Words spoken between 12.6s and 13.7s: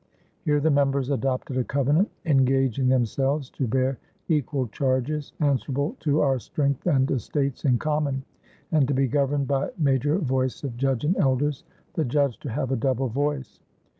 a double voice."